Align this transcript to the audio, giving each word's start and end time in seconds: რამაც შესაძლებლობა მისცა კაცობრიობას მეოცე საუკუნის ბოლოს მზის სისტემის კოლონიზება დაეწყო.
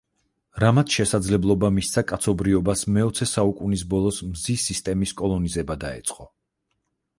რამაც 0.61 0.95
შესაძლებლობა 0.99 1.69
მისცა 1.75 2.03
კაცობრიობას 2.13 2.83
მეოცე 2.97 3.29
საუკუნის 3.33 3.85
ბოლოს 3.93 4.19
მზის 4.33 4.67
სისტემის 4.73 5.17
კოლონიზება 5.23 5.81
დაეწყო. 5.87 6.31